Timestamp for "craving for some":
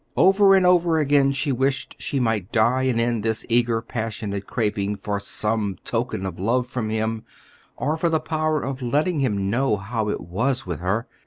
4.47-5.77